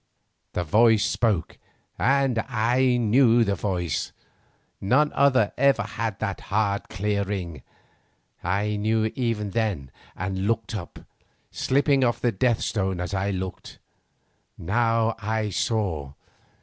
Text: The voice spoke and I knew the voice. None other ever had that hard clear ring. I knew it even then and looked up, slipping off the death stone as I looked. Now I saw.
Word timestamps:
The 0.53 0.63
voice 0.63 1.05
spoke 1.05 1.59
and 1.99 2.39
I 2.49 2.97
knew 2.97 3.43
the 3.43 3.53
voice. 3.53 4.11
None 4.81 5.13
other 5.13 5.53
ever 5.59 5.83
had 5.83 6.17
that 6.17 6.41
hard 6.41 6.89
clear 6.89 7.23
ring. 7.23 7.61
I 8.43 8.77
knew 8.77 9.03
it 9.03 9.13
even 9.15 9.51
then 9.51 9.91
and 10.15 10.47
looked 10.47 10.73
up, 10.73 11.05
slipping 11.51 12.03
off 12.03 12.19
the 12.19 12.31
death 12.31 12.61
stone 12.61 12.99
as 12.99 13.13
I 13.13 13.29
looked. 13.29 13.77
Now 14.57 15.13
I 15.19 15.51
saw. 15.51 16.13